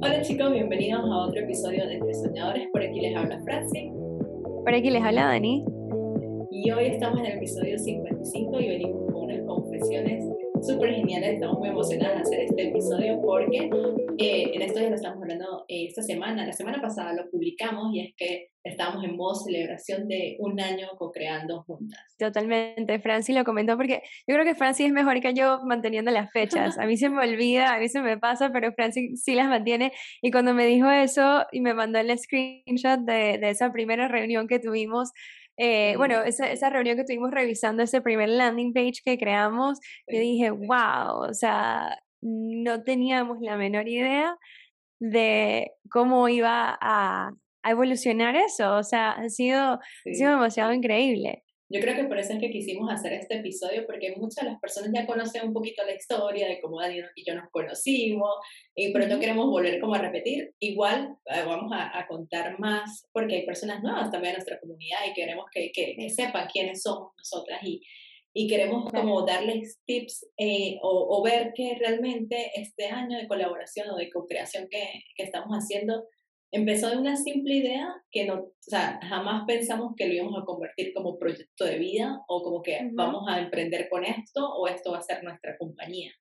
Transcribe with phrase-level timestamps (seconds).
[0.00, 2.68] Hola chicos, bienvenidos a otro episodio de Entre Soñadores.
[2.70, 3.90] Por aquí les habla Franci.
[4.64, 5.64] Por aquí les habla Dani.
[6.52, 10.27] Y hoy estamos en el episodio 55 y venimos con unas confesiones
[10.62, 11.34] súper geniales.
[11.34, 13.70] Estamos muy emocionadas de hacer este episodio porque
[14.18, 16.46] eh, en esto ya lo estamos hablando eh, esta semana.
[16.46, 20.88] La semana pasada lo publicamos y es que estábamos en modo celebración de un año
[20.98, 22.00] co-creando juntas.
[22.18, 26.30] Totalmente, Franci lo comentó porque yo creo que Franci es mejor que yo manteniendo las
[26.32, 26.78] fechas.
[26.78, 29.92] A mí se me olvida, a mí se me pasa, pero Franci sí las mantiene.
[30.20, 34.48] Y cuando me dijo eso y me mandó el screenshot de, de esa primera reunión
[34.48, 35.12] que tuvimos,
[35.58, 40.20] eh, bueno, esa, esa, reunión que tuvimos revisando ese primer landing page que creamos, yo
[40.20, 44.36] dije, wow, o sea, no teníamos la menor idea
[45.00, 49.80] de cómo iba a, a evolucionar eso, o sea, ha sido, ha
[50.12, 51.42] sido demasiado increíble.
[51.70, 54.60] Yo creo que por eso es que quisimos hacer este episodio, porque muchas de las
[54.60, 58.30] personas ya conocen un poquito la historia de cómo Daniel y yo nos conocimos,
[58.74, 60.54] y, pero no queremos volver como a repetir.
[60.60, 65.12] Igual eh, vamos a, contar más, porque hay personas nuevas también en nuestra comunidad y
[65.12, 67.82] queremos que, que, sepan quiénes somos nosotras y,
[68.32, 73.90] y queremos como darles tips eh, o, o, ver que realmente este año de colaboración
[73.90, 76.06] o de co-creación que, que estamos haciendo
[76.50, 80.44] empezó de una simple idea que no, o sea, jamás pensamos que lo íbamos a
[80.44, 84.92] convertir como proyecto de vida o como que vamos a emprender con esto o esto
[84.92, 86.12] va a ser nuestra compañía.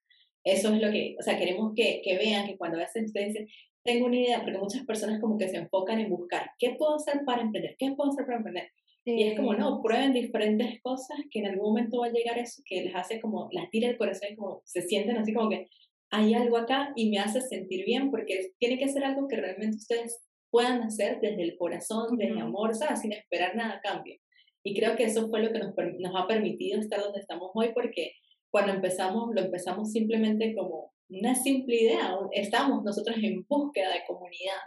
[0.44, 3.48] Eso es lo que, o sea, queremos que, que vean que cuando hacen ustedes dicen,
[3.84, 7.22] tengo una idea, porque muchas personas como que se enfocan en buscar, ¿qué puedo hacer
[7.26, 7.76] para emprender?
[7.78, 8.70] ¿Qué puedo hacer para emprender?
[9.06, 12.62] Y es como, no, prueben diferentes cosas que en algún momento va a llegar eso
[12.66, 15.70] que les hace como, las tira el corazón y como se sienten así como que,
[16.10, 19.78] hay algo acá y me hace sentir bien porque tiene que ser algo que realmente
[19.78, 23.02] ustedes puedan hacer desde el corazón, desde amor, ¿sabes?
[23.02, 24.16] sin esperar nada a cambio.
[24.64, 27.72] Y creo que eso fue lo que nos, nos ha permitido estar donde estamos hoy
[27.74, 28.14] porque
[28.50, 34.62] cuando empezamos, lo empezamos simplemente como una simple idea, estamos nosotros en búsqueda de comunidad.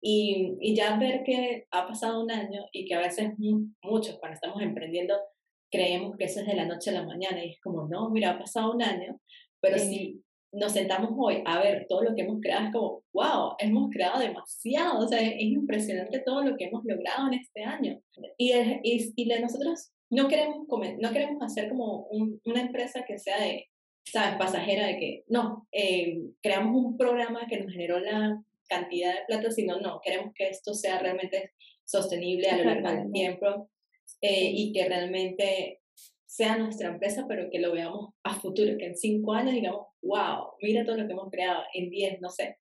[0.00, 3.32] Y, y ya ver que ha pasado un año y que a veces
[3.82, 5.14] muchos cuando estamos emprendiendo
[5.70, 8.32] creemos que eso es de la noche a la mañana y es como, no, mira,
[8.32, 9.20] ha pasado un año,
[9.60, 13.54] pero si nos sentamos hoy a ver todo lo que hemos creado, es como, wow,
[13.58, 18.00] hemos creado demasiado, o sea, es impresionante todo lo que hemos logrado en este año.
[18.36, 22.06] Y, y, y nosotros no queremos, comer, no queremos hacer como
[22.44, 23.68] una empresa que sea de,
[24.04, 29.24] ¿sabes?, pasajera de que, no, eh, creamos un programa que nos generó la cantidad de
[29.26, 31.52] plata, sino, no, queremos que esto sea realmente
[31.84, 33.70] sostenible a lo largo del tiempo
[34.20, 35.81] eh, y que realmente
[36.32, 40.52] sea nuestra empresa, pero que lo veamos a futuro, que en cinco años digamos, wow,
[40.62, 42.56] mira todo lo que hemos creado, en diez, no sé.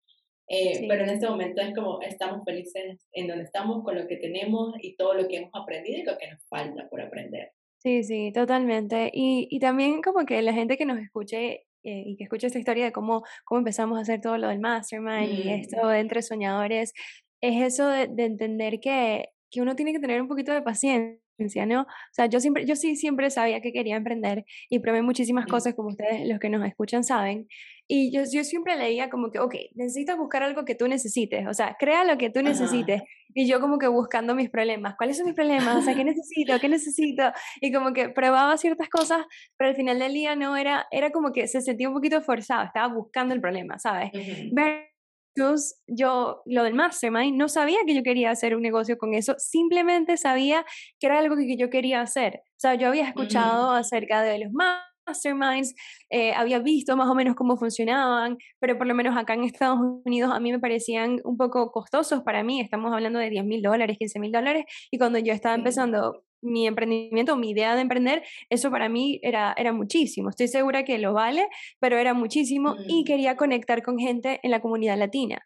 [0.50, 4.18] Eh, pero en este momento es como estamos felices en donde estamos, con lo que
[4.18, 7.54] tenemos y todo lo que hemos aprendido y lo que nos falta por aprender.
[7.78, 9.10] Sí, sí, totalmente.
[9.14, 12.60] Y, y también como que la gente que nos escuche eh, y que escuche esta
[12.60, 16.22] historia de cómo, cómo empezamos a hacer todo lo del mastermind y esto de entre
[16.22, 16.92] soñadores,
[17.40, 21.22] es eso de, de entender que, que uno tiene que tener un poquito de paciencia
[21.66, 21.82] ¿no?
[21.82, 25.74] O sea, yo siempre, yo sí siempre sabía que quería emprender y probé muchísimas cosas,
[25.74, 27.48] como ustedes, los que nos escuchan, saben.
[27.88, 31.54] Y yo, yo siempre leía como que, ok, necesitas buscar algo que tú necesites, o
[31.54, 33.02] sea, crea lo que tú necesites.
[33.34, 35.78] Y yo como que buscando mis problemas, ¿cuáles son mis problemas?
[35.78, 36.60] O sea, ¿qué necesito?
[36.60, 37.24] ¿Qué necesito?
[37.60, 39.26] Y como que probaba ciertas cosas,
[39.58, 42.64] pero al final del día no era, era como que se sentía un poquito forzado,
[42.64, 44.12] estaba buscando el problema, ¿sabes?
[44.52, 44.91] Ver
[45.36, 49.36] entonces, yo lo del mastermind no sabía que yo quería hacer un negocio con eso,
[49.38, 50.66] simplemente sabía
[51.00, 52.42] que era algo que yo quería hacer.
[52.46, 55.74] O sea, yo había escuchado acerca de los masterminds,
[56.10, 59.80] eh, había visto más o menos cómo funcionaban, pero por lo menos acá en Estados
[60.06, 63.62] Unidos a mí me parecían un poco costosos para mí, estamos hablando de 10 mil
[63.62, 68.24] dólares, 15 mil dólares, y cuando yo estaba empezando mi emprendimiento, mi idea de emprender,
[68.50, 70.30] eso para mí era, era muchísimo.
[70.30, 71.48] Estoy segura que lo vale,
[71.80, 73.06] pero era muchísimo y mm.
[73.06, 75.40] quería conectar con gente en la comunidad latina.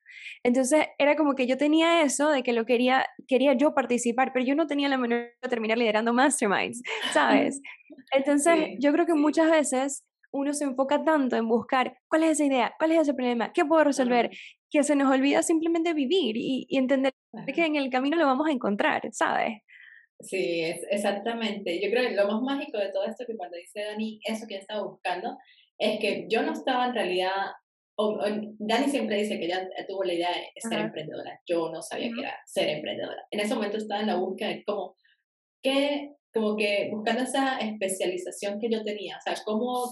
[0.44, 4.46] Entonces era como que yo tenía eso de que lo quería, quería yo participar, pero
[4.46, 6.82] yo no tenía la manera de terminar liderando masterminds,
[7.14, 7.62] ¿sabes?
[8.12, 12.46] Entonces yo creo que muchas veces uno se enfoca tanto en buscar cuál es esa
[12.46, 14.30] idea, cuál es ese problema, qué puedo resolver,
[14.70, 17.14] que se nos olvida simplemente vivir y, y entender
[17.54, 19.62] que en el camino lo vamos a encontrar, ¿sabes?
[20.20, 21.80] Sí, es, exactamente.
[21.82, 24.58] Yo creo que lo más mágico de todo esto que cuando dice Dani eso que
[24.58, 25.38] estaba buscando
[25.78, 27.52] es que yo no estaba en realidad,
[27.98, 28.18] o,
[28.60, 31.40] Dani siempre dice que ya tuvo la idea de ser emprendedora.
[31.46, 33.26] Yo no sabía que era ser emprendedora.
[33.32, 34.96] En ese momento estaba en la búsqueda de cómo,
[35.62, 39.90] qué, como que buscando esa especialización que yo tenía, o sea, cómo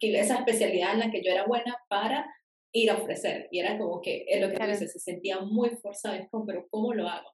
[0.00, 2.26] esa especialidad en la que yo era buena para
[2.72, 3.48] ir a ofrecer.
[3.50, 6.46] Y era como que, es lo que tú dices, se sentía muy forzado, es como,
[6.46, 7.30] pero ¿cómo lo hago?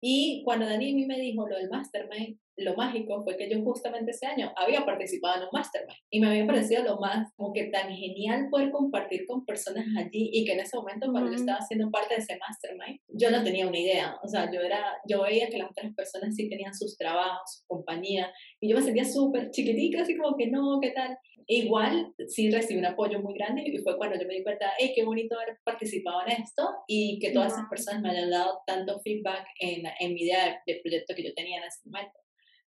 [0.00, 4.26] Y cuando Dani me dijo lo del mastermind, lo mágico fue que yo justamente ese
[4.26, 7.90] año había participado en un mastermind y me había parecido lo más como que tan
[7.94, 11.90] genial poder compartir con personas allí y que en ese momento cuando yo estaba haciendo
[11.90, 15.48] parte de ese mastermind yo no tenía una idea, o sea, yo era yo veía
[15.48, 19.50] que las otras personas sí tenían sus trabajos, su compañía y yo me sentía súper
[19.50, 21.16] chiquitica, así como que no, ¿qué tal?
[21.48, 24.92] igual sí recibí un apoyo muy grande y fue cuando yo me di cuenta, hey,
[24.94, 29.00] qué bonito haber participado en esto y que todas esas personas me hayan dado tanto
[29.00, 32.18] feedback en, en mi idea de, proyecto que yo tenía en ese momento.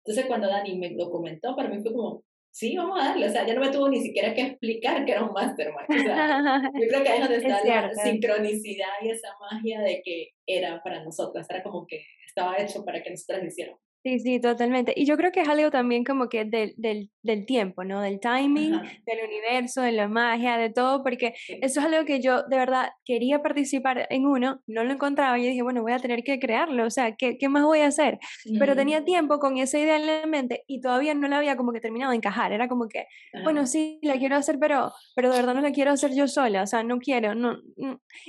[0.03, 3.29] Entonces cuando Dani me lo comentó, para mí fue como, sí, vamos a darle, o
[3.29, 5.89] sea, ya no me tuvo ni siquiera que explicar que era un mastermind.
[5.89, 10.01] O sea, yo creo que ahí es donde está la sincronicidad y esa magia de
[10.03, 13.81] que era para nosotras, era como que estaba hecho para que nosotras lo hiciéramos.
[14.03, 14.93] Sí, sí, totalmente.
[14.95, 18.01] Y yo creo que es algo también como que del, del, del tiempo, ¿no?
[18.01, 22.41] Del timing, del universo, de la magia, de todo, porque eso es algo que yo
[22.41, 26.23] de verdad quería participar en uno, no lo encontraba y dije, bueno, voy a tener
[26.23, 28.17] que crearlo, o sea, ¿qué, qué más voy a hacer?
[28.57, 31.71] Pero tenía tiempo con esa idea en la mente y todavía no la había como
[31.71, 33.05] que terminado de encajar, era como que,
[33.43, 36.63] bueno, sí, la quiero hacer, pero, pero de verdad no la quiero hacer yo sola,
[36.63, 37.59] o sea, no quiero, no.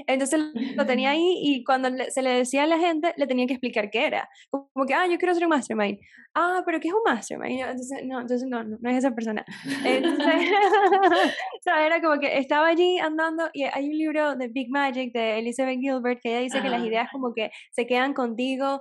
[0.07, 0.39] Entonces
[0.77, 3.91] lo tenía ahí y cuando se le decía a la gente, le tenía que explicar
[3.91, 5.99] qué era, como que, ah, yo quiero hacer un mastermind.
[6.35, 7.61] Ah, pero ¿qué es un mastermind?
[7.61, 9.45] Entonces, no, entonces no, no, es esa persona.
[9.85, 10.51] Entonces,
[11.59, 15.13] o sea, era como que estaba allí andando y hay un libro de Big Magic
[15.13, 18.81] de Elizabeth Gilbert que ella dice que las ideas como que se quedan contigo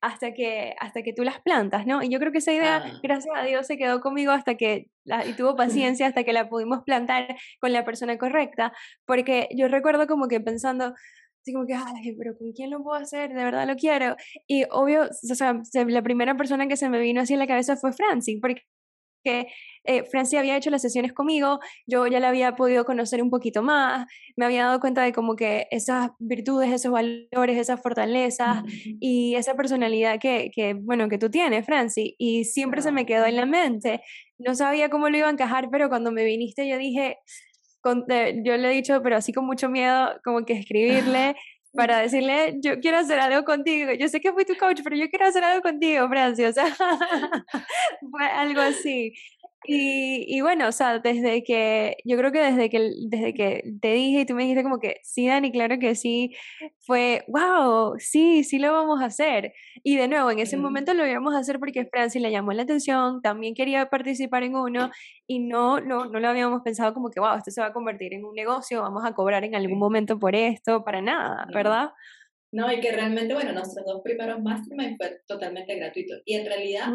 [0.00, 2.02] hasta que, hasta que tú las plantas, ¿no?
[2.02, 3.00] Y yo creo que esa idea, ah.
[3.02, 5.56] gracias a Dios, se quedó conmigo hasta que, la, y tuvo
[5.96, 8.72] paciencia hasta que la pudimos plantar con la persona correcta,
[9.06, 10.94] porque yo recuerdo como que pensando,
[11.48, 13.30] así como que, ay, pero ¿con quién lo puedo hacer?
[13.30, 14.16] De verdad lo quiero.
[14.46, 17.76] Y obvio, o sea, la primera persona que se me vino así en la cabeza
[17.76, 18.64] fue Francie, porque
[19.84, 23.62] eh, Francie había hecho las sesiones conmigo, yo ya la había podido conocer un poquito
[23.62, 24.06] más,
[24.36, 28.62] me había dado cuenta de como que esas virtudes, esos valores, esas fortalezas
[29.00, 33.24] y esa personalidad que, que, bueno, que tú tienes, Francie, y siempre se me quedó
[33.24, 34.02] en la mente.
[34.38, 37.18] No sabía cómo lo iba a encajar, pero cuando me viniste yo dije,
[37.84, 41.36] yo le he dicho, pero así con mucho miedo, como que escribirle
[41.74, 43.92] para decirle, yo quiero hacer algo contigo.
[43.92, 46.48] Yo sé que fui tu coach, pero yo quiero hacer algo contigo, Francia.
[46.48, 46.66] O sea,
[48.10, 49.12] fue algo así.
[49.64, 53.92] Y, y, bueno, o sea, desde que, yo creo que desde que, desde que te
[53.92, 56.34] dije y tú me dijiste como que sí, Dani, claro que sí,
[56.80, 59.52] fue, wow, sí, sí lo vamos a hacer.
[59.82, 62.62] Y de nuevo, en ese momento lo íbamos a hacer porque Francis le llamó la
[62.62, 64.90] atención, también quería participar en uno
[65.26, 68.14] y no, no, no lo habíamos pensado como que, wow, esto se va a convertir
[68.14, 71.90] en un negocio, vamos a cobrar en algún momento por esto, para nada, ¿verdad?
[72.50, 76.14] No, y que realmente, bueno, nuestros dos primeros mastermind fue totalmente gratuito.
[76.24, 76.88] Y en realidad,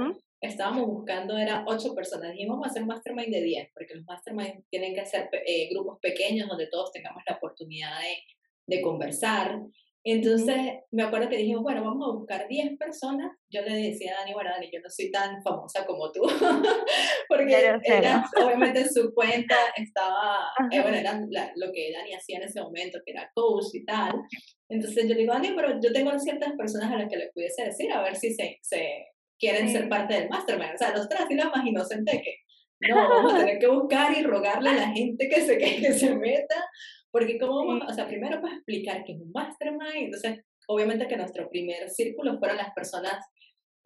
[0.48, 2.32] estábamos buscando, era ocho personas.
[2.32, 5.70] Dijimos, vamos a hacer un mastermind de 10, porque los mastermind tienen que ser eh,
[5.72, 9.60] grupos pequeños donde todos tengamos la oportunidad de, de conversar.
[10.06, 10.58] Entonces,
[10.92, 13.32] me acuerdo que dijimos, bueno, vamos a buscar 10 personas.
[13.50, 16.24] Yo le decía a Dani, bueno, Dani, yo no soy tan famosa como tú,
[17.30, 21.22] porque ella, obviamente en su cuenta estaba, eh, bueno, era
[21.56, 24.12] lo que Dani hacía en ese momento, que era coach y tal.
[24.68, 27.64] Entonces yo le digo, Dani, pero yo tengo ciertas personas a las que le pudiese
[27.64, 29.06] decir, a ver si se, se
[29.44, 30.76] quieren ser parte del mastermind.
[30.76, 32.38] O sea, nosotros así lo más inocente que
[32.90, 36.16] no, vamos a tener que buscar y rogarle a la gente que se, que, se
[36.16, 36.56] meta,
[37.12, 41.18] porque como vamos, o sea, primero para explicar qué es un mastermind, entonces obviamente que
[41.18, 43.26] nuestro primer círculo fueron las personas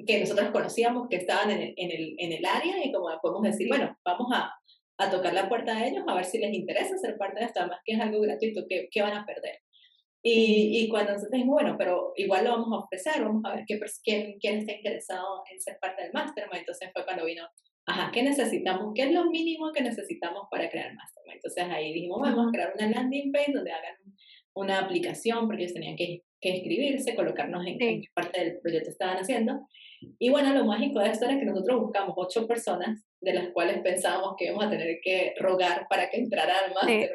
[0.06, 3.44] que nosotros conocíamos que estaban en el, en el, en el área y como podemos
[3.44, 4.52] decir, bueno, vamos a,
[5.00, 7.60] a, tocar la puerta de ellos a ver si les interesa ser parte de esto,
[7.60, 9.60] además que es algo gratuito, ¿qué, qué van a perder?
[10.30, 13.64] Y, y, cuando nosotros dijimos, bueno, pero igual lo vamos a ofrecer, vamos a ver
[13.66, 16.60] qué, quién, quién está interesado en ser parte del mastermind.
[16.60, 17.48] Entonces fue cuando vino,
[17.86, 18.92] ajá, ¿qué necesitamos?
[18.94, 21.36] ¿Qué es lo mínimo que necesitamos para crear mastermind?
[21.38, 23.96] Entonces ahí dijimos, vamos a crear una landing page donde hagan
[24.54, 29.20] una aplicación, porque ellos tenían que, que escribirse, colocarnos en, qué parte del proyecto estaban
[29.20, 29.66] haciendo.
[30.20, 33.82] Y bueno, lo mágico de esto era que nosotros buscamos ocho personas de las cuales
[33.82, 37.10] pensábamos que íbamos a tener que rogar para que entrara al mastermind.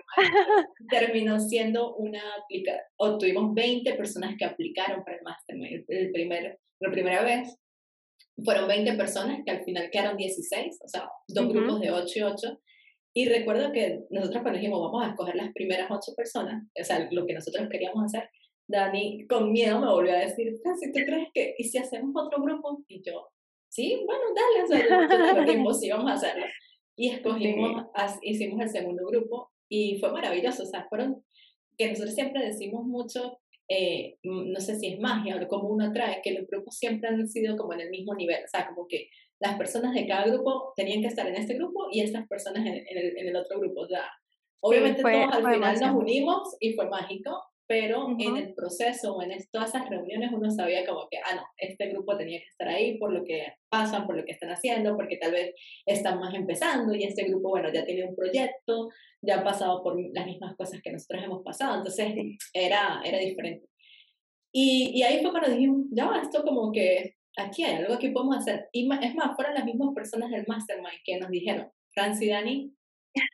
[0.90, 5.84] Terminó siendo una aplicación, o tuvimos 20 personas que aplicaron para el mastermind.
[5.88, 7.56] El primer, la primera vez
[8.44, 12.22] fueron 20 personas que al final quedaron 16, o sea, dos grupos de 8 y
[12.22, 12.60] 8.
[13.14, 17.08] Y recuerdo que nosotros cuando dijimos vamos a escoger las primeras 8 personas, o sea,
[17.10, 18.28] lo que nosotros queríamos hacer,
[18.66, 22.42] Dani con miedo me volvió a decir, si ¿tú crees que, y si hacemos otro
[22.42, 22.82] grupo?
[22.88, 23.28] Y yo,
[23.72, 24.78] sí, bueno, dale, o sea,
[25.74, 26.44] sí, vamos a hacerlo.
[26.94, 27.86] Y escogimos,
[28.20, 31.24] hicimos el segundo grupo y fue maravilloso, o sea, fueron,
[31.78, 33.38] que nosotros siempre decimos mucho,
[33.68, 37.26] eh, no sé si es magia o como uno trae, que los grupos siempre han
[37.26, 39.08] sido como en el mismo nivel, o sea, como que
[39.40, 42.74] las personas de cada grupo tenían que estar en este grupo y estas personas en,
[42.74, 44.04] el, en el, otro grupo, o sea,
[44.60, 49.30] obviamente todos al final nos unimos y fue mágico, pero en el proceso o en
[49.50, 52.98] todas esas reuniones uno sabía como que, ah, no, este grupo tenía que estar ahí
[52.98, 55.54] por lo que pasan, por lo que están haciendo, porque tal vez
[55.86, 58.90] están más empezando y este grupo, bueno, ya tiene un proyecto,
[59.22, 62.12] ya ha pasado por las mismas cosas que nosotros hemos pasado, entonces
[62.52, 63.66] era, era diferente.
[64.52, 68.36] Y, y ahí fue cuando dijimos, ya, esto como que aquí hay algo que podemos
[68.36, 68.68] hacer.
[68.72, 72.74] Y es más, fueron las mismas personas del Mastermind que nos dijeron, Francis y Dani,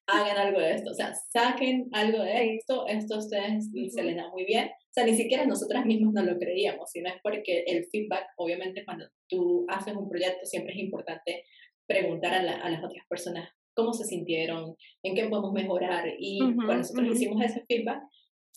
[0.06, 4.16] hagan algo de esto, o sea, saquen algo de esto, esto a ustedes se les
[4.16, 4.66] da muy bien.
[4.68, 8.84] O sea, ni siquiera nosotras mismas no lo creíamos, sino es porque el feedback, obviamente
[8.84, 11.44] cuando tú haces un proyecto siempre es importante
[11.86, 16.04] preguntar a, a las otras personas cómo se sintieron, en qué podemos mejorar.
[16.18, 18.02] Y cuando nosotros hicimos ese feedback,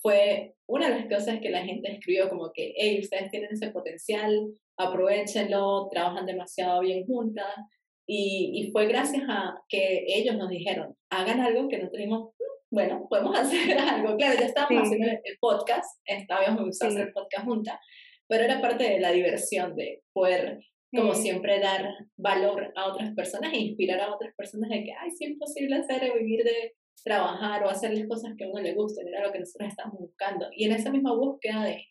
[0.02, 3.70] fue una de las cosas que la gente escribió como que, hey, ustedes tienen ese
[3.70, 7.54] potencial, aprovechenlo, trabajan demasiado bien juntas.
[8.08, 12.76] Y, y, fue gracias a que ellos nos dijeron, hagan algo que no tenemos, mm,
[12.76, 14.18] bueno, podemos hacer algo.
[14.18, 17.02] Claro, ya estábamos haciendo el podcast, estábamos usando sí.
[17.02, 17.80] el podcast juntas,
[18.28, 20.60] pero era parte de la diversión de poder,
[20.94, 25.12] como siempre, dar valor a otras personas e inspirar a otras personas de que, ay,
[25.12, 29.08] sí es posible hacer, vivir de trabajar o hacerles cosas que a uno le gusten,
[29.08, 30.48] era lo que nosotros estábamos buscando.
[30.56, 31.86] Y en esa misma búsqueda de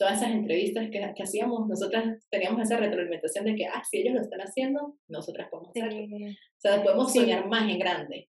[0.00, 4.14] todas esas entrevistas que, que hacíamos, nosotras teníamos esa retroalimentación de que, ah, si ellos
[4.14, 6.06] lo están haciendo, nosotras podemos hacerlo.
[6.16, 8.30] O sea, podemos soñar más en grande.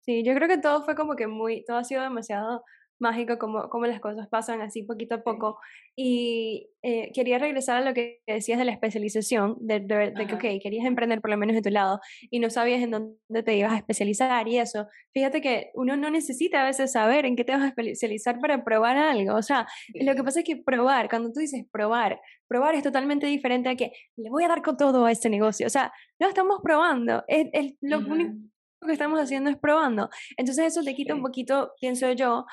[0.00, 2.64] Sí, yo creo que todo fue como que muy, todo ha sido demasiado
[2.98, 5.58] mágico como, como las cosas pasan así poquito a poco.
[5.96, 10.62] Y eh, quería regresar a lo que decías de la especialización, de, de, que, ok,
[10.62, 12.00] querías emprender por lo menos de tu lado
[12.30, 14.86] y no sabías en dónde te ibas a especializar y eso.
[15.12, 18.64] Fíjate que uno no necesita a veces saber en qué te vas a especializar para
[18.64, 19.34] probar algo.
[19.34, 23.26] O sea, lo que pasa es que probar, cuando tú dices probar, probar es totalmente
[23.26, 25.66] diferente a que le voy a dar con todo a este negocio.
[25.66, 27.24] O sea, no estamos probando.
[27.26, 28.34] Es, es lo único
[28.86, 30.10] que estamos haciendo es probando.
[30.36, 32.46] Entonces eso te quita un poquito, pienso yo,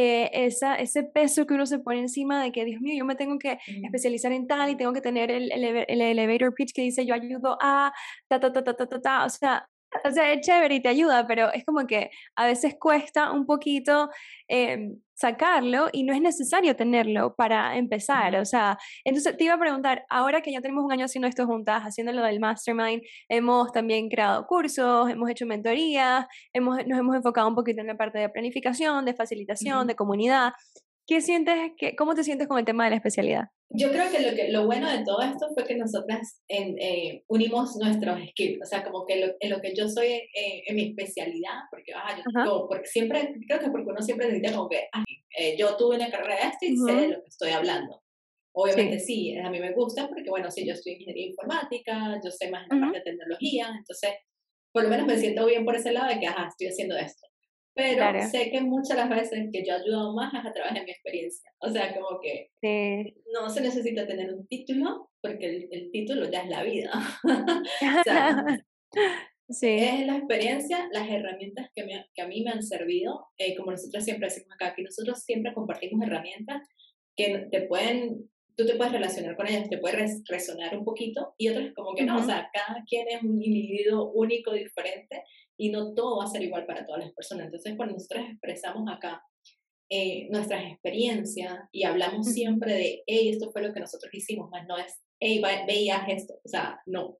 [0.00, 3.16] eh, esa, ese peso que uno se pone encima de que, Dios mío, yo me
[3.16, 7.04] tengo que especializar en tal y tengo que tener el, el, elevator pitch que dice
[7.04, 7.92] yo ayudo a
[8.28, 9.68] ta, ta, ta, ta, ta, ta, o sea,
[10.04, 13.46] o sea, es chévere y te ayuda, pero es como que a veces cuesta un
[13.46, 14.10] poquito
[14.48, 18.36] eh, sacarlo y no es necesario tenerlo para empezar.
[18.36, 21.46] O sea, entonces te iba a preguntar, ahora que ya tenemos un año haciendo esto
[21.46, 27.16] juntas, haciendo lo del mastermind, hemos también creado cursos, hemos hecho mentorías, hemos, nos hemos
[27.16, 30.52] enfocado un poquito en la parte de planificación, de facilitación, de comunidad.
[31.06, 33.48] ¿Qué sientes, que, cómo te sientes con el tema de la especialidad?
[33.70, 37.24] Yo creo que lo, que, lo bueno de todo esto fue que nosotras en, eh,
[37.28, 40.74] unimos nuestros skills, o sea, como que lo, en lo que yo soy eh, en
[40.74, 44.88] mi especialidad, porque, ah, yo, porque siempre, creo que porque uno siempre necesita como que,
[44.92, 45.04] ah,
[45.38, 48.02] eh, yo tuve una carrera de esto y sé de lo que estoy hablando.
[48.52, 49.36] Obviamente sí.
[49.36, 52.66] a mí me gusta porque, bueno, sí, yo estoy en ingeniería informática, yo sé más
[52.70, 54.12] en la parte de tecnología, entonces,
[54.72, 57.28] por lo menos me siento bien por ese lado de que, ajá, estoy haciendo esto
[57.78, 60.82] pero sé que muchas las veces que yo he ayudado más es a través de
[60.82, 61.48] mi experiencia.
[61.60, 62.50] O sea, como que
[63.32, 66.90] no se necesita tener un título, porque el, título ya es la vida.
[68.00, 68.44] o sea,
[69.48, 69.76] sí.
[69.78, 73.70] es la experiencia, las herramientas que, me, que a mí me han servido, eh, como
[73.70, 76.68] nosotros siempre decimos acá, que nosotros siempre compartimos herramientas
[77.16, 81.48] que te pueden tú te puedes relacionar con ellas, te puedes resonar un poquito y
[81.48, 85.22] otras como que no, o sea, cada quien es un individuo único, diferente
[85.56, 87.46] y no todo va a ser igual para todas las personas.
[87.46, 89.22] Entonces, cuando nosotros expresamos acá
[89.88, 94.66] eh, nuestras experiencias y hablamos siempre de, hey, esto fue lo que nosotros hicimos, más
[94.66, 97.16] no es, hey, veías esto, o sea, no.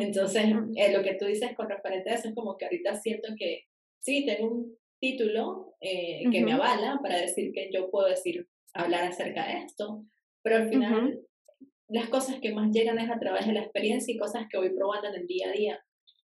[0.00, 3.28] Entonces, eh, lo que tú dices con referente a eso es como que ahorita siento
[3.38, 3.66] que
[4.00, 9.04] sí, tengo un título eh, que me avala para decir que yo puedo decir, hablar
[9.04, 10.04] acerca de esto,
[10.42, 11.20] pero al final
[11.88, 14.70] las cosas que más llegan es a través de la experiencia y cosas que voy
[14.70, 15.84] probando en el día a día.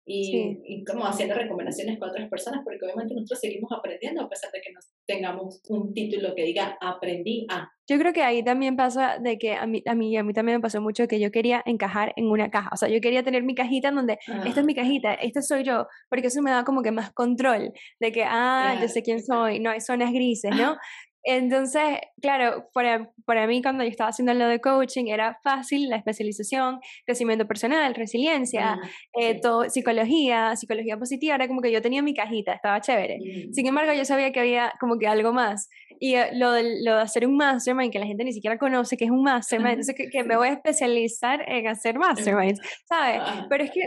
[0.04, 4.50] Y, y, como haciendo recomendaciones con otras personas, porque obviamente nosotros seguimos aprendiendo a pesar
[4.50, 7.70] de que no tengamos un título que diga aprendí a.
[7.88, 10.58] Yo creo que ahí también pasa de que a mí, a mí, a mí también
[10.58, 13.44] me pasó mucho que yo quería encajar en una caja, o sea, yo quería tener
[13.44, 16.64] mi cajita en donde, esta es mi cajita, este soy yo, porque eso me da
[16.64, 20.50] como que más control de que, ah, yo sé quién soy, no hay zonas grises,
[20.56, 20.76] ¿no?
[21.24, 25.96] Entonces, claro, para, para mí cuando yo estaba haciendo lo de coaching era fácil la
[25.96, 32.02] especialización, crecimiento personal, resiliencia, mm, eh, todo, psicología, psicología positiva, era como que yo tenía
[32.02, 33.18] mi cajita, estaba chévere.
[33.18, 33.52] Mm.
[33.52, 35.68] Sin embargo, yo sabía que había como que algo más.
[36.00, 38.96] Y eh, lo, de, lo de hacer un mastermind, que la gente ni siquiera conoce
[38.96, 43.20] que es un mastermind, entonces que, que me voy a especializar en hacer masterminds, ¿sabes?
[43.48, 43.80] Pero es que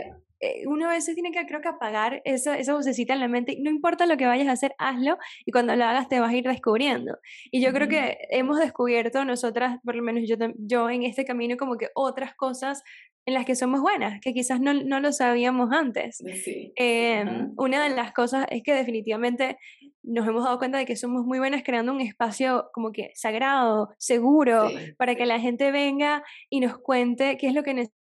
[0.66, 3.56] uno a veces tiene que, creo que apagar esa, esa vocecita en la mente.
[3.60, 6.36] No importa lo que vayas a hacer, hazlo y cuando lo hagas te vas a
[6.36, 7.18] ir descubriendo.
[7.50, 11.56] Y yo creo que hemos descubierto nosotras, por lo menos yo, yo en este camino,
[11.56, 12.82] como que otras cosas
[13.26, 16.22] en las que somos buenas, que quizás no, no lo sabíamos antes.
[16.76, 19.58] Em, una de las cosas es que definitivamente
[20.04, 23.92] nos hemos dado cuenta de que somos muy buenas creando un espacio como que sagrado,
[23.98, 28.05] seguro, para que la gente venga y nos cuente qué es lo que necesita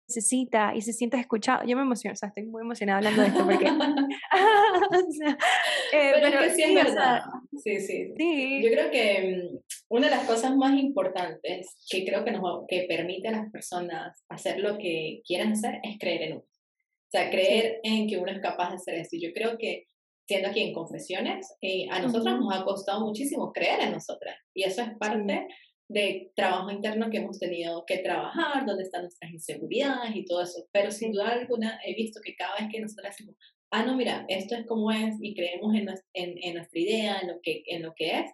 [0.76, 1.64] y se sienta escuchado.
[1.66, 3.66] Yo me emociono, o sea, estoy muy emocionada hablando de esto porque...
[5.92, 7.22] Eh, pero, sí, es verdad.
[7.64, 8.62] sí, sí, sí.
[8.64, 9.58] Yo creo que mm,
[9.90, 14.24] una de las cosas más importantes que creo que, nos, que permite a las personas
[14.30, 16.42] hacer lo que quieran hacer es creer en uno.
[16.42, 19.18] O sea, creer en que uno es capaz de hacer esto.
[19.20, 19.88] Yo creo que
[20.28, 24.38] siendo aquí en confesiones, eh, a nosotros nos ha costado muchísimo creer en nosotras.
[24.54, 25.48] Y eso es parte
[25.90, 30.68] de trabajo interno que hemos tenido que trabajar, donde están nuestras inseguridades y todo eso.
[30.72, 33.36] Pero sin duda alguna he visto que cada vez que nosotros decimos,
[33.72, 37.30] ah, no, mira, esto es como es y creemos en, en, en nuestra idea, en
[37.30, 38.32] lo, que, en lo que es,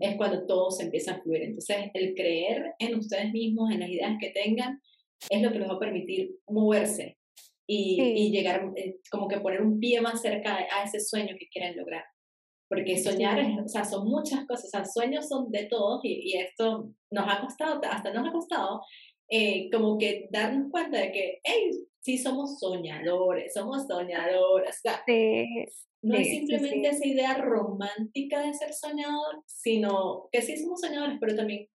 [0.00, 1.42] es cuando todo se empieza a fluir.
[1.42, 4.80] Entonces, el creer en ustedes mismos, en las ideas que tengan,
[5.30, 7.18] es lo que les va a permitir moverse
[7.66, 11.48] y, y llegar, eh, como que poner un pie más cerca a ese sueño que
[11.48, 12.04] quieren lograr.
[12.68, 16.36] Porque soñar, o sea, son muchas cosas, o sea, sueños son de todos y, y
[16.36, 18.82] esto nos ha costado, hasta nos ha costado,
[19.30, 21.70] eh, como que darnos cuenta de que, hey,
[22.00, 24.78] sí somos soñadores, somos soñadoras.
[24.78, 25.02] O sea,
[26.02, 31.36] no es simplemente esa idea romántica de ser soñador, sino que sí somos soñadores, pero
[31.36, 31.68] también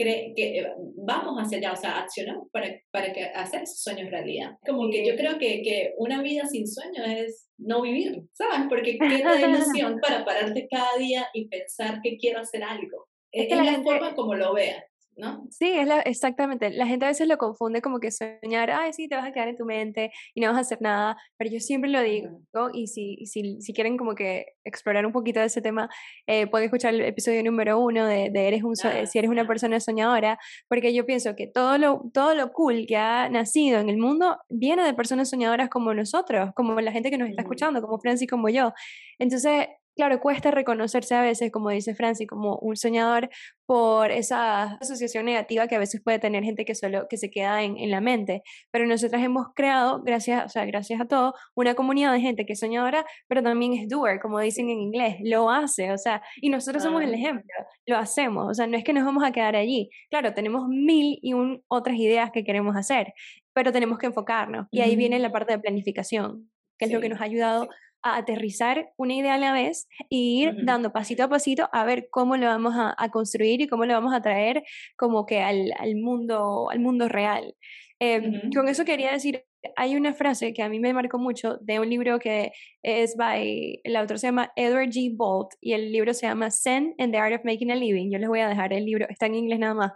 [0.00, 0.66] cree que eh,
[0.96, 4.52] vamos hacia allá, o sea, accionamos para, para que hacer esos sueños realidad.
[4.64, 8.66] Como que yo creo que, que una vida sin sueño es no vivir, ¿sabes?
[8.68, 13.08] Porque queda ilusión para pararte cada día y pensar que quiero hacer algo.
[13.30, 14.84] Es, es la forma como lo veas.
[15.20, 15.46] ¿No?
[15.50, 16.70] Sí, es la, exactamente.
[16.70, 19.48] La gente a veces lo confunde como que soñar, ay, sí, te vas a quedar
[19.48, 22.40] en tu mente y no vas a hacer nada, pero yo siempre lo digo,
[22.72, 25.88] y si, si, si quieren como que explorar un poquito de ese tema,
[26.26, 29.80] eh, pueden escuchar el episodio número uno de, de eres un, si eres una persona
[29.80, 33.98] soñadora, porque yo pienso que todo lo, todo lo cool que ha nacido en el
[33.98, 37.98] mundo viene de personas soñadoras como nosotros, como la gente que nos está escuchando, como
[37.98, 38.72] Francis, como yo.
[39.18, 43.30] Entonces, claro, cuesta reconocerse a veces, como dice Francis, como un soñador
[43.66, 47.62] por esa asociación negativa que a veces puede tener gente que solo que se queda
[47.62, 48.42] en, en la mente.
[48.72, 52.54] Pero nosotras hemos creado, gracias, o sea, gracias a todo, una comunidad de gente que
[52.54, 56.48] es soñadora, pero también es doer, como dicen en inglés, lo hace, o sea, y
[56.48, 57.54] nosotros somos el ejemplo,
[57.86, 59.90] lo hacemos, o sea, no es que nos vamos a quedar allí.
[60.10, 63.12] Claro, tenemos mil y un otras ideas que queremos hacer,
[63.52, 64.66] pero tenemos que enfocarnos.
[64.70, 67.68] Y ahí viene la parte de planificación, que es lo que nos ha ayudado
[68.02, 72.08] a aterrizar una idea a la vez e ir dando pasito a pasito a ver
[72.10, 74.62] cómo lo vamos a, construir y cómo lo vamos a traer
[74.96, 77.54] como que al, al mundo, al mundo real.
[77.98, 79.44] Em, con eso quería decir,
[79.76, 83.80] hay una frase que a mí me marcó mucho de un libro que es by,
[83.84, 85.14] el autor se llama Edward G.
[85.14, 88.10] Bolt y el libro se llama Zen and the Art of Making a Living.
[88.10, 89.92] Yo les voy a dejar el libro, está en inglés nada más.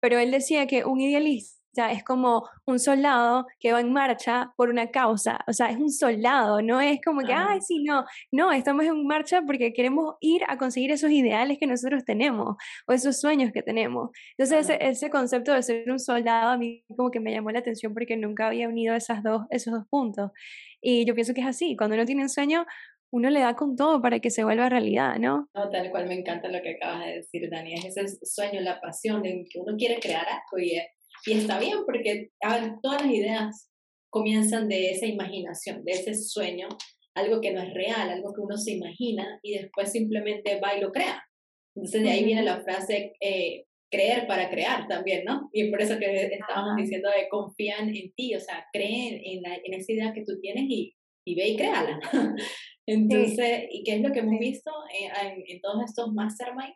[0.00, 4.52] Pero él decía que un idealista sea, es como un soldado que va en marcha
[4.56, 5.40] por una causa.
[5.46, 8.04] O sea, es un soldado, no es como que, ay, sí, no.
[8.32, 12.56] No, estamos en marcha porque queremos ir a conseguir esos ideales que nosotros tenemos
[12.86, 14.10] o esos sueños que tenemos.
[14.36, 17.60] Entonces, ese, ese, concepto de ser un soldado a mí como que me llamó la
[17.60, 20.30] atención porque nunca había unido esas dos, esos dos puntos.
[20.80, 21.76] Y yo pienso que es así.
[21.76, 22.66] Cuando uno tiene un sueño,
[23.14, 25.48] uno le da con todo para que se vuelva realidad, ¿no?
[25.54, 27.74] No, tal cual me encanta lo que acabas de decir, Dani.
[27.74, 30.84] Es ese sueño, la pasión en que uno quiere crear algo y es
[31.26, 32.30] y está bien porque
[32.82, 33.70] todas las ideas
[34.10, 36.68] comienzan de esa imaginación, de ese sueño,
[37.14, 40.80] algo que no es real, algo que uno se imagina y después simplemente va y
[40.80, 41.24] lo crea.
[41.74, 45.48] Entonces de ahí viene la frase eh, creer para crear también, ¿no?
[45.52, 49.54] Y por eso que estábamos diciendo de confían en ti, o sea, creen en, la,
[49.56, 52.00] en esa idea que tú tienes y, y ve y créala.
[52.86, 56.74] Entonces, ¿y qué es lo que hemos visto eh, en, en, todos estos mastermind?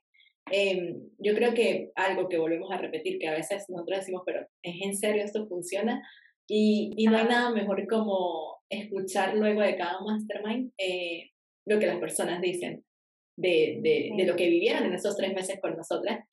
[0.53, 4.47] Eh, yo creo que algo que volvemos a repetir, que a veces nosotros decimos, pero
[4.63, 6.03] ¿es en serio esto funciona?
[6.47, 11.31] Y, y no hay nada mejor como escuchar luego de cada mastermind eh,
[11.67, 12.85] lo que las personas dicen
[13.37, 16.25] de, de, de, lo que vivieron en esos tres meses con nosotras.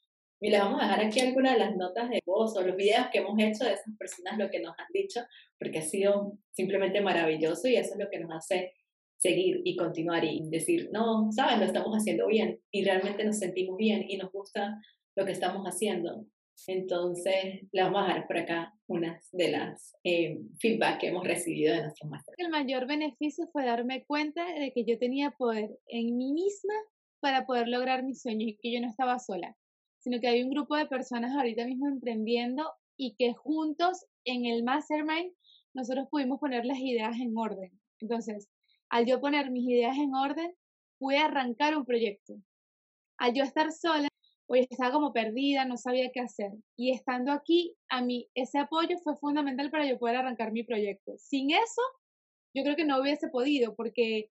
[0.42, 3.08] Y les vamos a dejar aquí algunas de las notas de voz o los videos
[3.12, 5.22] que hemos hecho de esas personas, lo que nos han dicho,
[5.58, 8.74] porque ha sido simplemente maravilloso y eso es lo que nos hace
[9.18, 13.78] seguir y continuar y decir, no, sabes, lo estamos haciendo bien y realmente nos sentimos
[13.78, 14.80] bien y nos gusta
[15.16, 16.26] lo que estamos haciendo.
[16.68, 21.76] Entonces, le vamos a dejar por acá unas de las eh, feedback que hemos recibido
[21.76, 22.38] de nuestros másteres.
[22.40, 26.74] El mayor beneficio fue darme cuenta de que yo tenía poder en mí misma
[27.20, 29.56] para poder lograr mis sueños y que yo no estaba sola,
[30.00, 34.64] sino que hay un grupo de personas ahorita mismo emprendiendo y que juntos en el
[34.64, 35.34] mastermind
[35.74, 37.72] nosotros pudimos poner las ideas en orden.
[38.00, 38.48] Entonces,
[38.90, 40.54] al yo poner mis ideas en orden,
[40.98, 42.36] pude arrancar un proyecto.
[43.18, 44.08] Al yo estar sola,
[44.48, 46.52] o estaba como perdida, no sabía qué hacer.
[46.76, 51.14] Y estando aquí, a mí ese apoyo fue fundamental para yo poder arrancar mi proyecto.
[51.18, 51.82] Sin eso,
[52.54, 54.30] yo creo que no hubiese podido porque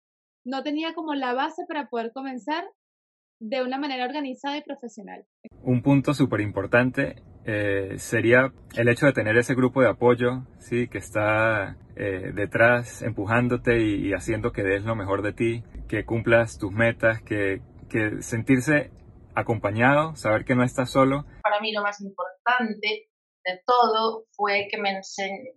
[0.45, 2.67] no tenía como la base para poder comenzar
[3.41, 5.25] de una manera organizada y profesional.
[5.63, 10.89] Un punto súper importante eh, sería el hecho de tener ese grupo de apoyo, sí,
[10.89, 16.59] que está eh, detrás empujándote y, haciendo que des lo mejor de ti, que cumplas
[16.59, 18.91] tus metas, que, que sentirse
[19.35, 21.25] acompañado, saber que no estás solo.
[21.43, 23.09] Para mí lo más importante
[23.45, 25.01] de todo fue que me,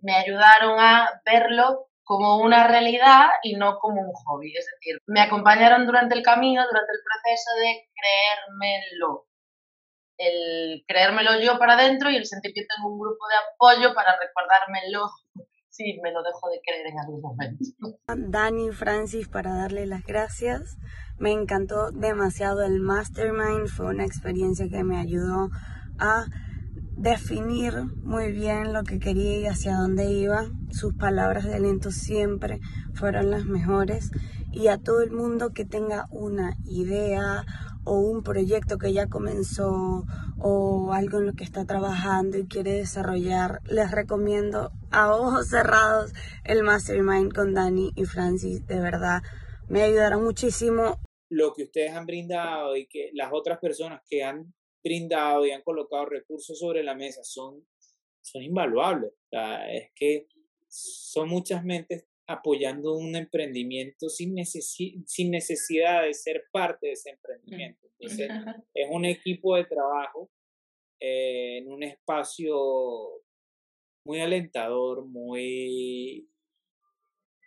[0.02, 4.52] me ayudaron a verlo como una realidad y no como un hobby.
[4.56, 9.26] Es decir, me acompañaron durante el camino, durante el proceso de creérmelo.
[10.18, 14.16] El creérmelo yo para adentro y el sentir que tengo un grupo de apoyo para
[14.18, 15.08] recordármelo
[15.68, 17.64] si me lo dejo de creer en algún momento.
[18.06, 20.76] Dani Francis, para darle las gracias.
[21.18, 25.48] Me encantó demasiado el mastermind, fue una experiencia que me ayudó
[25.98, 26.26] a
[27.02, 30.46] definir muy bien lo que quería y hacia dónde iba.
[30.70, 32.60] Sus palabras de aliento siempre
[32.94, 34.12] fueron las mejores.
[34.52, 37.44] Y a todo el mundo que tenga una idea
[37.84, 40.04] o un proyecto que ya comenzó
[40.38, 46.12] o algo en lo que está trabajando y quiere desarrollar, les recomiendo a ojos cerrados
[46.44, 48.64] el Mastermind con Dani y Francis.
[48.66, 49.22] De verdad,
[49.68, 51.00] me ayudaron muchísimo.
[51.28, 55.62] Lo que ustedes han brindado y que las otras personas que han brindado y han
[55.62, 57.66] colocado recursos sobre la mesa son,
[58.20, 59.12] son invaluables.
[59.70, 60.28] es que
[60.68, 67.88] son muchas mentes apoyando un emprendimiento sin, sin necesidad de ser parte de ese emprendimiento.
[67.98, 68.28] Entonces,
[68.74, 70.30] es un equipo de trabajo
[71.00, 72.56] eh, en un espacio
[74.04, 76.28] muy alentador, muy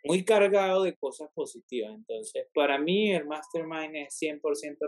[0.06, 1.94] muy cargado de cosas positivas.
[1.94, 4.42] Entonces, para mí el mastermind es 100%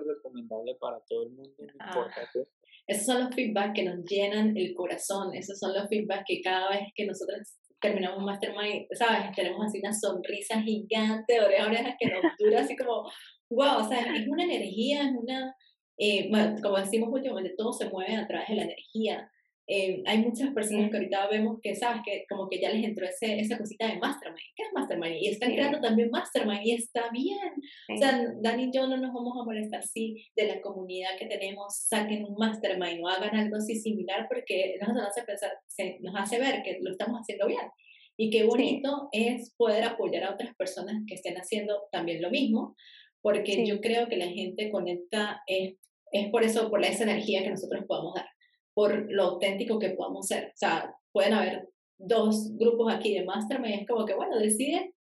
[0.05, 2.43] recomendable para todo el mundo, no ah, importa qué.
[2.87, 6.69] Esos son los feedbacks que nos llenan el corazón, esos son los feedbacks que cada
[6.69, 9.31] vez que nosotros terminamos mastermind, ¿sabes?
[9.35, 13.03] Tenemos así una sonrisa gigante de orejas que nos dura así como,
[13.49, 15.55] wow, o sea, es una energía, es una,
[15.97, 16.29] eh,
[16.61, 19.31] como decimos últimamente, todo se mueve a través de la energía.
[19.69, 22.01] Eh, hay muchas personas que ahorita vemos que, ¿sabes?
[22.05, 24.47] Que como que ya les entró ese, esa cosita de Mastermind.
[24.55, 25.17] ¿Qué es Mastermind?
[25.19, 27.53] Y están creando también Mastermind y está bien.
[27.93, 31.25] O sea, Dani y yo no nos vamos a molestar si de la comunidad que
[31.25, 35.51] tenemos saquen un Mastermind o hagan algo así similar porque nos hace pensar,
[35.99, 37.67] nos hace ver que lo estamos haciendo bien.
[38.15, 42.75] Y qué bonito es poder apoyar a otras personas que estén haciendo también lo mismo,
[43.21, 45.75] porque yo creo que la gente conecta, es,
[46.13, 48.25] es por eso, por esa energía que nosotros podemos dar
[48.77, 50.49] por lo auténtico que podamos ser.
[50.49, 54.93] O sea, pueden haber dos grupos aquí de mastermind, es como que, bueno, decide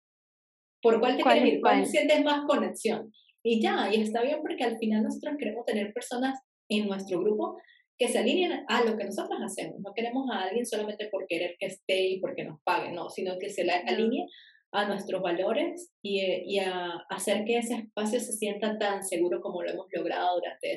[0.81, 3.13] por cuál te quieres ir, cuál sientes más conexión.
[3.43, 7.61] Y ya, y está bien porque al final nosotros queremos tener personas en nuestro grupo
[7.99, 9.79] que se alineen a lo que nosotros hacemos.
[9.79, 13.37] No queremos a alguien solamente por querer que esté y porque nos pague, no, sino
[13.37, 14.25] que se le alinee
[14.71, 19.61] a nuestros valores y, y, a hacer que ese espacio se sienta tan seguro como
[19.61, 20.73] lo hemos logrado durante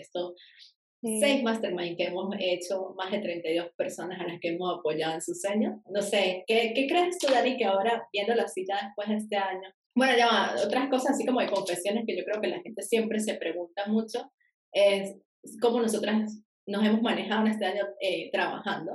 [1.03, 5.15] esto, seis mastermind que hemos hecho, más de 32 personas a las que hemos apoyado
[5.15, 5.83] en su sueño.
[5.91, 9.37] No sé, ¿qué, ¿qué crees tú, Dani, que ahora, viendo la cita después de este
[9.37, 12.83] año, bueno, ya otras cosas así como de confesiones que yo creo que la gente
[12.83, 14.31] siempre se pregunta mucho,
[14.73, 15.17] es
[15.61, 18.93] cómo nosotras nos hemos manejado en este año eh, trabajando.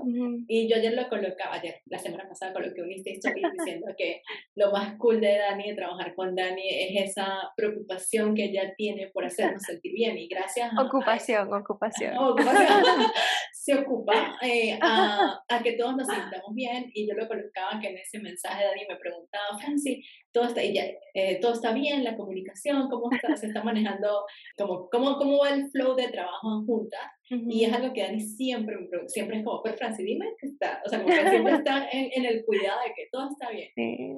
[0.47, 4.21] Y yo ayer lo colocaba, ayer, la semana pasada coloqué un Instagram diciendo que
[4.55, 9.07] lo más cool de Dani, de trabajar con Dani, es esa preocupación que ella tiene
[9.13, 10.17] por hacernos sentir bien.
[10.17, 10.81] Y gracias a...
[10.81, 12.13] Ocupación, ocupación.
[13.53, 16.91] se ocupa eh, a, a, que todos nos sintamos bien.
[16.93, 21.39] Y yo lo colocaba que en ese mensaje Dani me preguntaba, Franci, todo está, eh,
[21.41, 24.25] todo está bien, la comunicación, cómo está, se está manejando,
[24.57, 27.01] cómo, cómo, cómo va el flow de trabajo juntas.
[27.29, 30.89] Y es algo que Dani siempre, siempre es como, pero Franci, dime que está, o
[30.89, 33.69] sea, como que siempre está en, en, el cuidado de que todo está bien.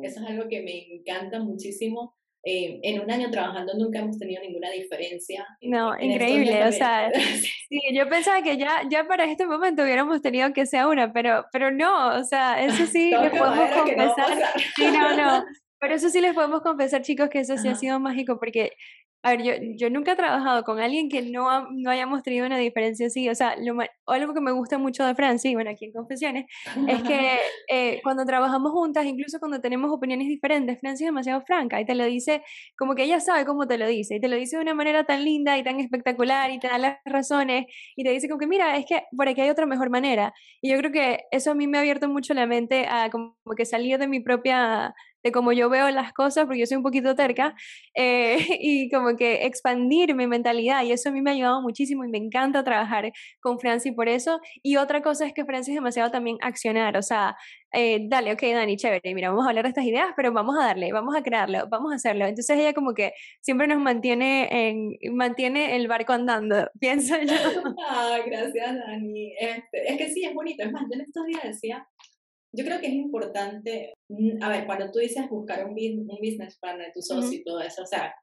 [0.04, 2.15] Eso es algo que me encanta muchísimo.
[2.50, 5.46] Eh, en un año trabajando nunca hemos tenido ninguna diferencia.
[5.62, 7.12] No, increíble, o sea,
[7.70, 11.46] sí, yo pensaba que ya, ya para este momento hubiéramos tenido que sea una, pero,
[11.52, 14.62] pero no, o sea, eso sí le podemos confesar.
[14.78, 15.46] sí, no, no,
[15.80, 18.72] pero eso sí les podemos confesar, chicos, que eso sí ha sido mágico, porque
[19.28, 22.58] a ver, yo, yo nunca he trabajado con alguien que no, no hayamos tenido una
[22.58, 23.28] diferencia así.
[23.28, 26.46] O sea, lo, algo que me gusta mucho de Franci, bueno, aquí en Confesiones,
[26.88, 27.38] es que
[27.70, 31.94] eh, cuando trabajamos juntas, incluso cuando tenemos opiniones diferentes, Franci es demasiado franca y te
[31.94, 32.42] lo dice
[32.78, 35.04] como que ella sabe cómo te lo dice y te lo dice de una manera
[35.04, 37.66] tan linda y tan espectacular y te da las razones
[37.98, 40.34] y te dice como que mira, es que por aquí hay otra mejor manera.
[40.62, 43.36] Y yo creo que eso a mí me ha abierto mucho la mente a como
[43.58, 46.84] que salir de mi propia de cómo yo veo las cosas, porque yo soy un
[46.84, 47.56] poquito terca,
[47.96, 52.04] eh, y como que expandir mi mentalidad, y eso a mí me ha ayudado muchísimo
[52.06, 54.40] y me encanta trabajar con Francis por eso.
[54.64, 57.36] Y otra cosa es que Francis es demasiado también accionar, o sea,
[57.74, 60.66] eh, dale, ok, Dani, chévere, mira, vamos a hablar de estas ideas, pero vamos a
[60.66, 62.26] darle, vamos a crearlo, vamos a hacerlo.
[62.26, 67.34] Entonces ella como que siempre nos mantiene, en, mantiene el barco andando, pienso yo.
[67.90, 69.34] Ah, gracias, Dani.
[69.40, 70.64] Este, es que sí, es bonito.
[70.64, 71.88] Es más, yo en estos días decía,
[72.52, 76.58] yo creo que es importante, mm, a ver, cuando tú dices buscar un, un business
[76.60, 78.14] partner, tu socio y todo eso, o sea,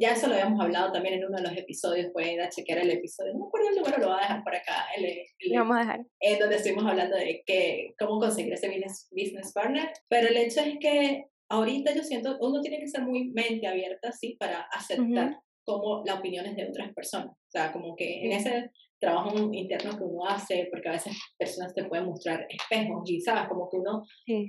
[0.00, 2.78] ya eso lo habíamos hablado también en uno de los episodios, pueden ir a chequear
[2.78, 5.76] el episodio, no me acuerdo el número, lo voy a dejar por acá, el, vamos
[5.76, 6.00] a dejar.
[6.20, 10.60] en donde estuvimos hablando de que, cómo conseguir ese business, business partner, pero el hecho
[10.60, 15.40] es que ahorita yo siento, uno tiene que ser muy mente abierta, sí, para aceptar
[15.68, 20.04] como las opiniones de otras personas, o sea, como que en ese trabajo interno que
[20.04, 24.02] uno hace, porque a veces personas te pueden mostrar espejos y sabes, como que uno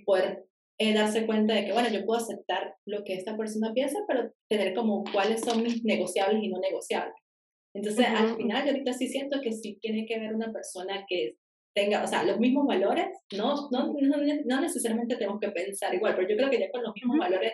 [0.05, 0.45] puede
[0.79, 4.31] eh, darse cuenta de que, bueno, yo puedo aceptar lo que esta persona piensa, pero
[4.49, 7.15] tener como cuáles son mis negociables y no negociables.
[7.75, 11.35] Entonces, al final, yo ahorita sí siento que sí tiene que haber una persona que
[11.75, 16.27] tenga, o sea, los mismos valores, no, no, no, necesariamente tenemos que pensar igual, pero
[16.27, 17.53] yo creo que ya con los mismos valores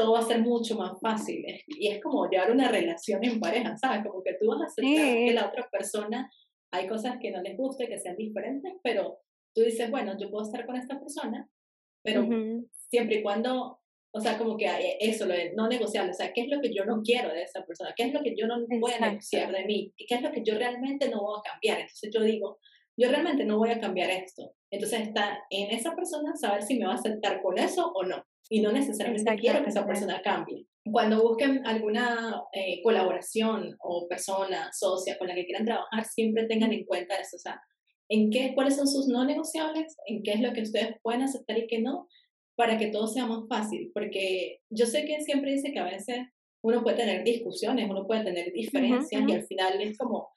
[0.00, 1.44] todo va a ser mucho más fácil.
[1.66, 4.02] Y es como llevar una relación en pareja, ¿sabes?
[4.06, 6.30] Como que tú vas a aceptar que la otra persona
[6.72, 9.18] hay cosas que no les guste, que sean diferentes, pero
[9.54, 11.50] tú dices, bueno, yo puedo estar con esta persona,
[12.02, 12.26] pero
[12.88, 13.80] siempre y cuando,
[14.14, 16.72] o sea, como que eso, lo de no negociable, o sea, ¿qué es lo que
[16.72, 17.92] yo no quiero de esa persona?
[17.94, 19.92] ¿Qué es lo que yo no voy a negociar de mí?
[19.96, 21.80] ¿Qué es lo que yo realmente no voy a cambiar?
[21.80, 22.58] Entonces yo digo,
[22.96, 24.54] yo realmente no voy a cambiar esto.
[24.70, 28.24] Entonces está en esa persona saber si me va a aceptar con eso o no
[28.50, 30.66] y no necesariamente quiero que esa persona cambie.
[30.90, 36.72] Cuando busquen alguna eh, colaboración o persona, socia con la que quieran trabajar, siempre tengan
[36.72, 37.60] en cuenta eso, o sea,
[38.08, 41.58] en qué, cuáles son sus no negociables, en qué es lo que ustedes pueden aceptar
[41.58, 42.08] y qué no,
[42.56, 46.18] para que todo sea más fácil, porque yo sé que siempre dice que a veces
[46.62, 50.28] uno puede tener discusiones, uno puede tener diferencias y al final es como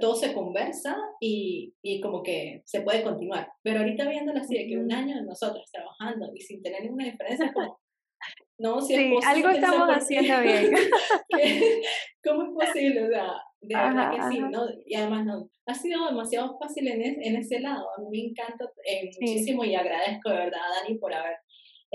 [0.00, 3.52] todo se conversa y, y, como que se puede continuar.
[3.62, 7.04] Pero ahorita viéndolo así, de que un año de nosotros trabajando y sin tener ninguna
[7.04, 7.78] diferencia, como,
[8.58, 10.72] no, si sí, algo estamos haciendo bien.
[12.24, 13.04] ¿Cómo es posible?
[13.04, 14.66] O sea, de verdad que sí, ¿no?
[14.86, 17.88] Y además, no, ha sido demasiado fácil en, en ese lado.
[17.96, 21.36] A mí me encanta eh, muchísimo y agradezco de verdad a Dani por haber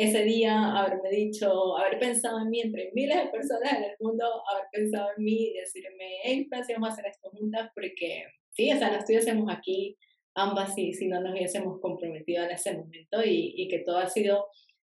[0.04, 4.26] ese día haberme dicho, haber pensado en mí entre miles de personas en el mundo,
[4.50, 8.72] haber pensado en mí y decirme, hey, Francia, vamos a hacer esto juntas, porque sí,
[8.72, 9.98] o sea, lo estuviésemos aquí
[10.36, 14.08] ambas y si no nos hubiésemos comprometido en ese momento y, y que todo ha
[14.08, 14.48] sido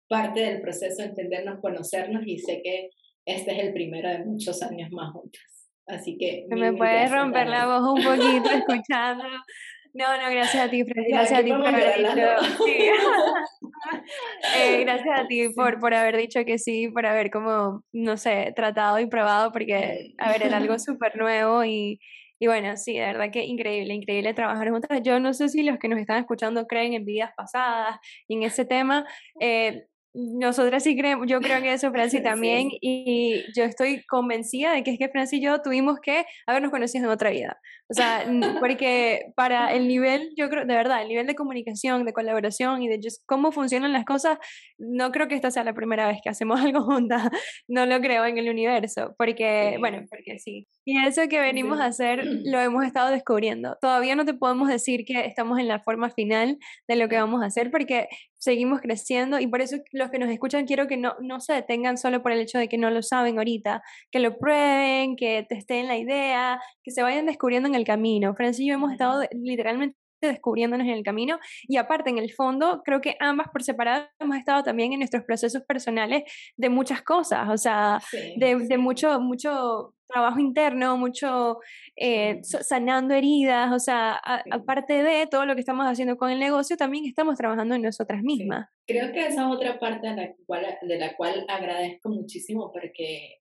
[0.09, 2.89] parte del proceso, entendernos, conocernos y sé que
[3.27, 5.43] este es el primero de muchos años más juntas.
[5.87, 6.47] Así que...
[6.49, 9.25] Me puedes romper la voz un poquito escuchando
[9.95, 11.11] no, no, gracias a ti, Freddy.
[11.11, 12.13] Gracias a ti por haber dicho.
[14.57, 18.53] eh, gracias a ti por, por haber dicho que sí, por haber como, no sé,
[18.57, 22.01] tratado y probado, porque, a ver, era algo súper nuevo y,
[22.39, 25.01] y bueno, sí, de verdad que increíble, increíble trabajar juntas.
[25.03, 28.43] Yo no sé si los que nos están escuchando creen en vidas pasadas y en
[28.43, 29.07] ese tema.
[29.41, 34.85] Eh, nosotras sí creemos, yo creo que eso, Franci, también, y yo estoy convencida de
[34.85, 37.59] que es que Franci y yo tuvimos que habernos conocido en otra vida.
[37.91, 38.25] O sea,
[38.61, 42.89] porque para el nivel, yo creo, de verdad, el nivel de comunicación, de colaboración y
[42.89, 44.39] de cómo funcionan las cosas,
[44.79, 47.29] no creo que esta sea la primera vez que hacemos algo juntas,
[47.69, 50.67] no lo creo en el universo, porque, bueno, porque sí.
[50.87, 53.77] Y eso que venimos a hacer lo hemos estado descubriendo.
[53.81, 57.43] Todavía no te podemos decir que estamos en la forma final de lo que vamos
[57.43, 58.09] a hacer, porque
[58.45, 61.97] seguimos creciendo y por eso los que nos escuchan quiero que no, no se detengan
[61.97, 65.89] solo por el hecho de que no lo saben ahorita, que lo prueben, que testen
[65.89, 68.35] la idea, que se vayan descubriendo en el camino.
[68.35, 72.83] Francis y yo hemos estado literalmente descubriéndonos en el camino y aparte en el fondo
[72.85, 76.23] creo que ambas por separado hemos estado también en nuestros procesos personales
[76.57, 78.01] de muchas cosas, o sea,
[78.37, 81.59] de, de, mucho, mucho trabajo interno, mucho
[81.97, 86.77] eh, sanando heridas, o sea, aparte de todo lo que estamos haciendo con el negocio,
[86.77, 88.69] también estamos trabajando en nosotras mismas.
[88.87, 93.41] Creo que esa es otra parte de la, cual, de la cual agradezco muchísimo porque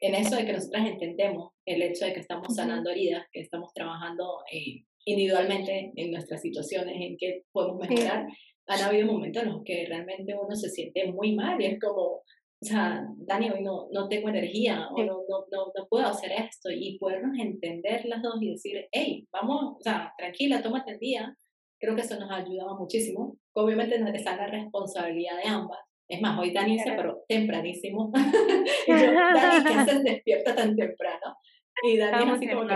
[0.00, 3.72] en eso de que nosotras entendemos el hecho de que estamos sanando heridas, que estamos
[3.74, 8.26] trabajando eh, individualmente en nuestras situaciones, en que podemos mejorar,
[8.66, 12.22] han habido momentos en los que realmente uno se siente muy mal y es como,
[12.66, 16.32] o sea, Dani, hoy no, no tengo energía o no, no, no, no, puedo hacer
[16.32, 20.98] esto y podernos entender las dos y decir, hey, vamos, o sea, tranquila, tómate el
[20.98, 21.32] día.
[21.78, 23.36] Creo que eso nos ha ayudado muchísimo.
[23.54, 25.78] Obviamente está la responsabilidad de ambas.
[26.08, 28.10] Es más, hoy Dani se paró tempranísimo.
[28.86, 31.36] y yo, Dani, ¿qué haces despierta tan temprano?
[31.84, 32.74] Y Dani es así como que,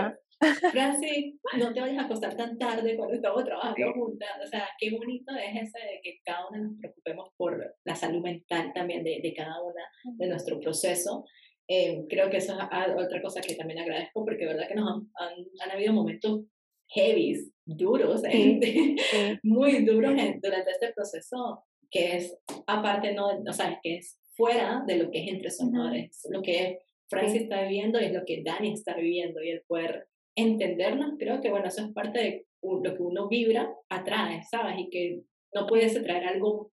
[0.71, 4.29] Francis, no te vayas a acostar tan tarde cuando estamos trabajando juntas.
[4.43, 8.21] O sea, qué bonito es ese de que cada una nos preocupemos por la salud
[8.21, 11.25] mental también de, de cada una de nuestro proceso.
[11.67, 15.09] Eh, creo que eso es otra cosa que también agradezco porque verdad que nos han,
[15.15, 16.41] han, han habido momentos
[16.89, 18.21] heavy, duros,
[19.43, 24.97] muy duros durante este proceso, que es aparte, no, o sea, que es fuera de
[24.97, 28.73] lo que es entre soñadores, lo que Francis está viviendo y es lo que Dani
[28.73, 33.01] está viviendo y el poder entendernos, creo que bueno, eso es parte de lo que
[33.01, 34.75] uno vibra, atrae, ¿sabes?
[34.79, 35.21] Y que
[35.53, 36.71] no puedes traer algo,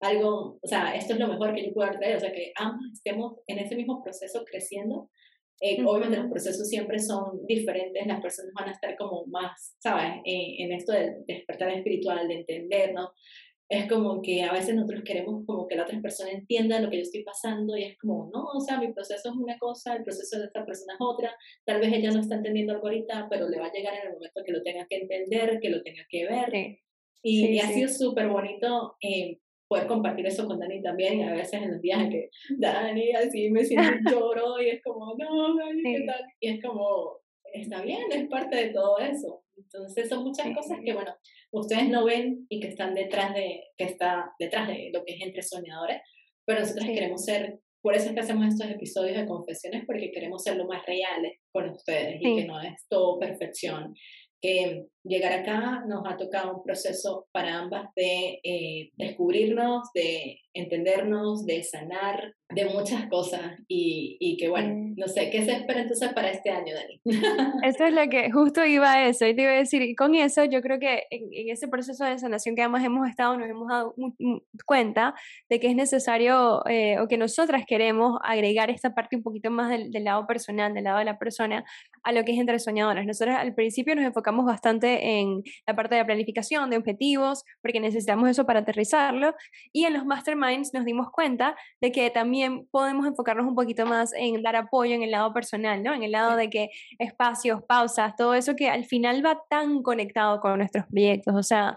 [0.00, 2.86] algo, o sea, esto es lo mejor que yo puedo traer, o sea, que ambos
[2.92, 5.10] estemos en ese mismo proceso creciendo.
[5.60, 10.20] Eh, Obviamente los procesos siempre son diferentes, las personas van a estar como más, ¿sabes?
[10.24, 13.10] en esto del despertar espiritual, de entendernos,
[13.68, 16.96] es como que a veces nosotros queremos como que la otra persona entienda lo que
[16.96, 20.04] yo estoy pasando y es como, no, o sea, mi proceso es una cosa, el
[20.04, 23.48] proceso de esta persona es otra, tal vez ella no está entendiendo algo ahorita, pero
[23.48, 26.02] le va a llegar en el momento que lo tenga que entender, que lo tenga
[26.08, 26.78] que ver.
[27.22, 31.60] Y, ha sido súper bonito eh, poder compartir eso con Dani también, y a veces
[31.62, 35.82] en los días en que Dani así me siento lloro y es como, no, Dani,
[35.82, 36.24] ¿qué tal?
[36.40, 37.18] Y es como,
[37.52, 39.44] está bien, es parte de todo eso.
[39.56, 41.14] Entonces son muchas cosas que, bueno,
[41.50, 45.22] ustedes no ven y que están detrás de, que está detrás de lo que es
[45.22, 46.02] entre soñadores,
[46.46, 50.42] pero nosotros queremos ser, por eso es que hacemos estos episodios de confesiones, porque queremos
[50.42, 53.94] ser lo más reales con ustedes y que no es todo perfección.
[54.40, 61.44] Que llegar acá nos ha tocado un proceso para ambas de eh, descubrirnos, de entendernos,
[61.44, 66.12] de sanar, de muchas cosas y, y que bueno, no sé, ¿qué se espera entonces
[66.12, 67.00] para este año, Dani?
[67.62, 70.14] Eso es lo que justo iba a eso, y te iba a decir, y con
[70.14, 73.68] eso yo creo que en, ese proceso de sanación que además hemos estado, nos hemos
[73.68, 73.94] dado
[74.66, 75.14] cuenta
[75.48, 79.70] de que es necesario eh, o que nosotras queremos agregar esta parte un poquito más
[79.70, 81.64] del, del, lado personal, del lado de la persona,
[82.02, 83.06] a lo que es entre soñadoras.
[83.06, 87.80] Nosotros al principio nos enfocamos bastante en la parte de la planificación, de objetivos, porque
[87.80, 89.34] necesitamos eso para aterrizarlo,
[89.72, 94.12] y en los masterminds nos dimos cuenta de que también podemos enfocarnos un poquito más
[94.14, 95.94] en dar apoyo en el lado personal, ¿no?
[95.94, 100.40] En el lado de que espacios, pausas, todo eso que al final va tan conectado
[100.40, 101.34] con nuestros proyectos.
[101.34, 101.76] O sea,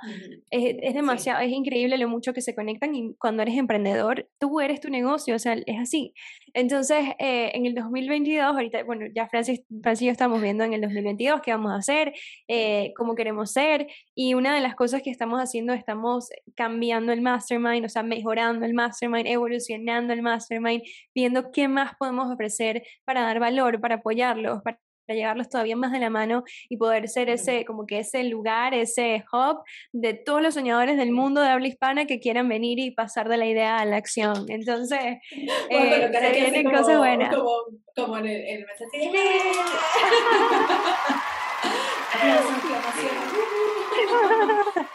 [0.49, 4.59] es, es, demasiado, es increíble lo mucho que se conectan y cuando eres emprendedor, tú
[4.59, 6.13] eres tu negocio, o sea, es así.
[6.53, 10.73] Entonces, eh, en el 2022, ahorita, bueno, ya Francis, Francis y yo estamos viendo en
[10.73, 12.13] el 2022 qué vamos a hacer,
[12.47, 17.21] eh, cómo queremos ser, y una de las cosas que estamos haciendo, estamos cambiando el
[17.21, 20.50] mastermind, o sea, mejorando el mastermind, evolucionando el mastermind,
[21.13, 25.99] viendo qué más podemos ofrecer para dar valor, para apoyarlos, para llevarlos todavía más de
[25.99, 29.61] la mano y poder ser ese, como que ese lugar, ese hub
[29.91, 33.37] de todos los soñadores del mundo de habla hispana que quieran venir y pasar de
[33.37, 34.45] la idea a la acción.
[34.49, 35.19] Entonces,
[35.69, 37.35] eh, se vienen cosas buenas.
[37.35, 37.51] Como,
[37.95, 39.11] como en el, el mensaje.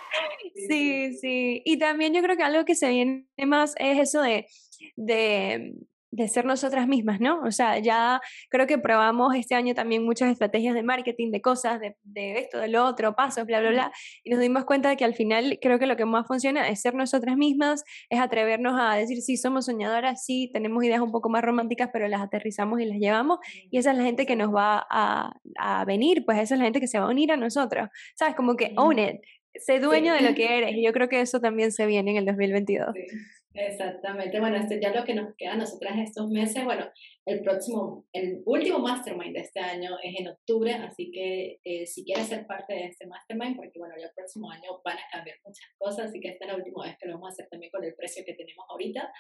[0.69, 1.63] Sí, sí.
[1.65, 4.47] Y también yo creo que algo que se viene más es eso de,
[4.97, 5.75] de
[6.17, 7.41] de ser nosotras mismas, ¿no?
[7.43, 11.79] O sea, ya creo que probamos este año también muchas estrategias de marketing, de cosas,
[11.79, 13.93] de, de, esto, de lo otro, pasos, bla, bla, bla,
[14.25, 16.81] y nos dimos cuenta de que al final creo que lo que más funciona es
[16.81, 21.29] ser nosotras mismas, es atrevernos a decir, sí, somos soñadoras, sí, tenemos ideas un poco
[21.29, 23.39] más románticas, pero las aterrizamos y las llevamos,
[23.71, 26.65] y esa es la gente que nos va a, a venir, pues esa es la
[26.65, 28.35] gente que se va a unir a nosotros, ¿sabes?
[28.35, 29.17] Como que own it,
[29.55, 32.17] sé dueño de lo que eres, y yo creo que eso también se viene en
[32.17, 32.95] el 2022.
[32.95, 33.17] Sí.
[33.59, 36.91] Exactamente, bueno, este ya lo que nos queda a nosotras estos meses, bueno,
[37.25, 42.05] el próximo, el último mastermind de este año es en octubre, así que eh, si
[42.05, 45.39] quieres ser parte de este mastermind, porque bueno, ya el próximo año van a cambiar
[45.43, 47.73] muchas cosas, así que esta es la última vez que lo vamos a hacer también
[47.73, 49.11] con el precio que tenemos ahorita,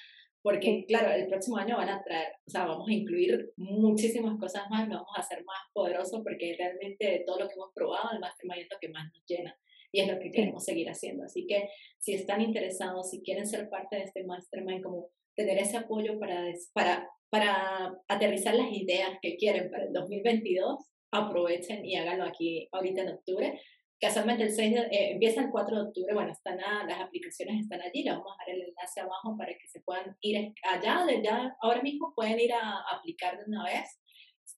[0.43, 4.69] porque claro, el próximo año van a traer, o sea, vamos a incluir muchísimas cosas
[4.69, 8.21] más, vamos a hacer más poderosos, porque realmente de todo lo que hemos probado, el
[8.21, 9.57] mastermind es lo que más nos llena
[9.97, 11.25] y es lo que queremos seguir haciendo.
[11.25, 15.79] Así que si están interesados, si quieren ser parte de este mastermind, como tener ese
[15.79, 22.25] apoyo para, para, para aterrizar las ideas que quieren para el 2022, aprovechen y háganlo
[22.25, 23.61] aquí ahorita en octubre.
[23.99, 28.03] Casualmente el 6 eh, empieza el 4 de octubre, bueno, están las aplicaciones están allí,
[28.03, 31.27] les vamos a dejar el enlace abajo para que se puedan ir allá, de
[31.63, 33.99] ahora mismo pueden ir a aplicar de una vez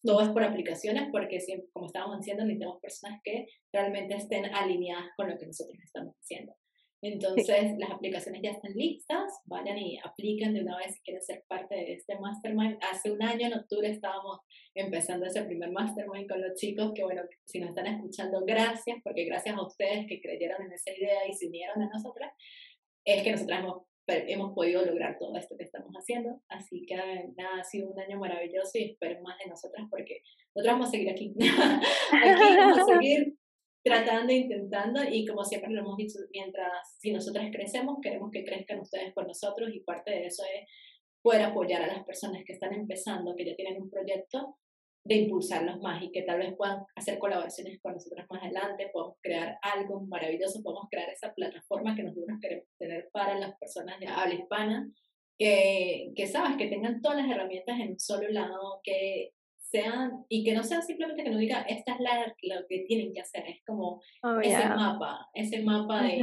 [0.02, 5.10] todo es por aplicaciones porque, siempre, como estábamos diciendo, necesitamos personas que realmente estén alineadas
[5.16, 6.54] con lo que nosotros estamos haciendo.
[7.00, 11.44] Entonces, las aplicaciones ya están listas, vayan y apliquen de una vez si quieren ser
[11.46, 12.76] parte de este mastermind.
[12.90, 14.40] Hace un año, en octubre, estábamos
[14.74, 19.24] empezando ese primer mastermind con los chicos, que bueno, si nos están escuchando, gracias, porque
[19.26, 22.32] gracias a ustedes que creyeron en esa idea y se unieron a nosotras,
[23.04, 26.40] es que nosotras hemos hemos podido lograr todo esto que estamos haciendo.
[26.48, 30.22] Así que nada, ha sido un año maravilloso y espero más de nosotras porque
[30.54, 31.34] nosotros vamos a seguir aquí.
[32.12, 33.36] aquí vamos a seguir
[33.82, 38.80] tratando, intentando y como siempre lo hemos dicho, mientras si nosotras crecemos, queremos que crezcan
[38.80, 40.68] ustedes con nosotros y parte de eso es
[41.22, 44.56] poder apoyar a las personas que están empezando, que ya tienen un proyecto,
[45.08, 49.16] de impulsarlos más y que tal vez puedan hacer colaboraciones con nosotros más adelante, podemos
[49.22, 54.06] crear algo maravilloso, podemos crear esa plataforma que nosotros queremos tener para las personas de
[54.06, 54.92] habla hispana,
[55.38, 60.44] que, que sabes, que tengan todas las herramientas en un solo lado, que sean, y
[60.44, 63.46] que no sean simplemente que nos diga, esta es la, lo que tienen que hacer,
[63.48, 66.20] es como oh, ese mapa, ese mapa de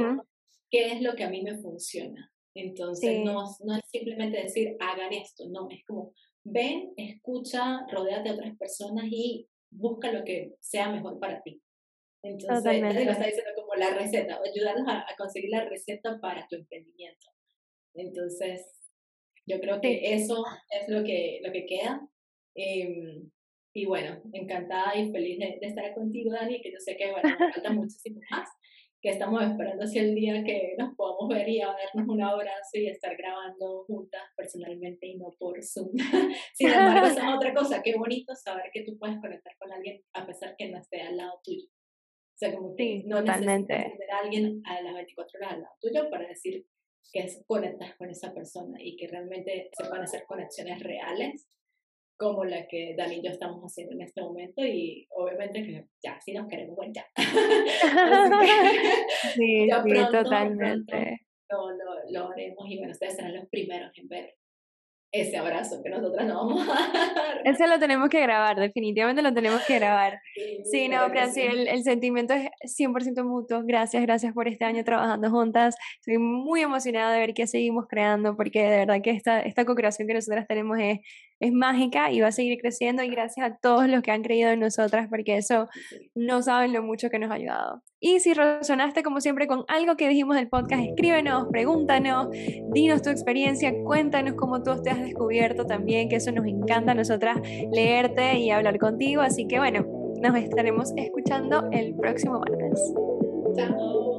[0.70, 2.30] qué es lo que a mí me funciona.
[2.54, 6.12] Entonces, no, no es simplemente decir, hagan esto, no, es como,
[6.46, 11.60] ven, escucha, rodéate a otras personas y busca lo que sea mejor para ti.
[12.22, 13.04] Entonces, Totalmente.
[13.04, 17.26] lo está diciendo como la receta, ayudarlos a, conseguir la receta para tu emprendimiento.
[17.94, 18.66] Entonces,
[19.46, 22.08] yo creo que eso es lo que, lo que queda.
[22.54, 23.30] Em,
[23.74, 27.52] y bueno, encantada y feliz de, estar contigo, Dani, que yo sé que bueno, me
[27.52, 28.48] falta muchísimo más,
[29.06, 32.72] que estamos esperando hacia el día que nos podamos ver y a vernos un abrazo
[32.74, 35.92] y estar grabando juntas personalmente y no por Zoom.
[36.54, 40.02] Sin embargo, esa es otra cosa, qué bonito saber que tú puedes conectar con alguien
[40.12, 41.68] a pesar que no esté al lado tuyo.
[41.68, 43.74] O sea, como que no totalmente.
[43.74, 46.66] necesitas tener a alguien a las 24 horas al lado tuyo para decir
[47.12, 51.46] que conectas con esa persona y que realmente se van a hacer conexiones reales
[52.16, 56.18] como la que Dani y yo estamos haciendo en este momento y obviamente que ya,
[56.20, 57.04] si nos queremos, bueno, ya.
[59.34, 59.68] sí, sí,
[60.10, 61.20] totalmente.
[61.50, 61.70] lo,
[62.10, 64.34] lo, haremos y bueno, ustedes serán los primeros en ver
[65.20, 67.40] ese abrazo que nosotras no vamos a dar.
[67.44, 70.20] Ese lo tenemos que grabar, definitivamente lo tenemos que grabar.
[70.70, 73.62] Sí, no, Franci, el, el, sentimiento es 100% mutuo.
[73.64, 75.76] Gracias, gracias por este año trabajando juntas.
[76.00, 80.08] Estoy muy emocionada de ver qué seguimos creando, porque de verdad que esta, esta co-creación
[80.08, 81.00] que nosotras tenemos es,
[81.38, 83.02] es mágica y va a seguir creciendo.
[83.02, 85.68] Y gracias a todos los que han creído en nosotras, porque eso
[86.14, 87.82] no saben lo mucho que nos ha ayudado.
[87.98, 92.28] Y si resonaste, como siempre, con algo que dijimos del podcast, escríbenos, pregúntanos,
[92.72, 96.94] dinos tu experiencia, cuéntanos cómo tú te has descubierto también, que eso nos encanta a
[96.94, 97.38] nosotras
[97.72, 99.22] leerte y hablar contigo.
[99.22, 99.86] Así que bueno,
[100.20, 102.94] nos estaremos escuchando el próximo martes.
[103.56, 104.15] Chao.